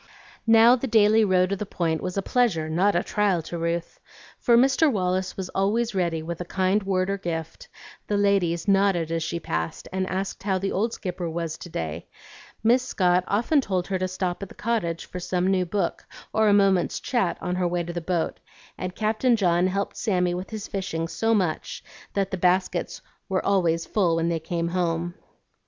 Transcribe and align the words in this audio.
Now 0.47 0.75
the 0.75 0.87
daily 0.87 1.23
row 1.23 1.45
to 1.45 1.55
the 1.55 1.63
Point 1.67 2.01
was 2.01 2.17
a 2.17 2.23
pleasure, 2.23 2.67
not 2.67 2.95
a 2.95 3.03
trial, 3.03 3.43
to 3.43 3.57
Ruth, 3.59 3.99
for 4.39 4.57
Mr. 4.57 4.91
Wallace 4.91 5.37
was 5.37 5.49
always 5.49 5.93
ready 5.93 6.23
with 6.23 6.41
a 6.41 6.43
kind 6.45 6.81
word 6.81 7.07
or 7.11 7.19
gift, 7.19 7.67
the 8.07 8.17
ladies 8.17 8.67
nodded 8.67 9.11
as 9.11 9.21
she 9.21 9.39
passed, 9.39 9.87
and 9.93 10.07
asked 10.09 10.41
how 10.41 10.57
the 10.57 10.71
old 10.71 10.91
Skipper 10.93 11.29
was 11.29 11.55
to 11.59 11.69
day; 11.69 12.07
Miss 12.63 12.81
Scott 12.81 13.23
often 13.27 13.61
told 13.61 13.85
her 13.89 13.99
to 13.99 14.07
stop 14.07 14.41
at 14.41 14.49
the 14.49 14.55
cottage 14.55 15.05
for 15.05 15.19
some 15.19 15.45
new 15.45 15.67
book 15.67 16.03
or 16.33 16.47
a 16.47 16.51
moment's 16.51 16.99
chat 16.99 17.37
on 17.39 17.53
her 17.57 17.67
way 17.67 17.83
to 17.83 17.93
the 17.93 18.01
boat, 18.01 18.39
and 18.79 18.95
Captain 18.95 19.35
John 19.35 19.67
helped 19.67 19.95
Sammy 19.97 20.33
with 20.33 20.49
his 20.49 20.67
fishing 20.67 21.07
so 21.07 21.35
much 21.35 21.83
that 22.15 22.31
the 22.31 22.37
baskets 22.37 23.03
were 23.29 23.45
always 23.45 23.85
full 23.85 24.15
when 24.15 24.29
they 24.29 24.39
came 24.39 24.69
home. 24.69 25.13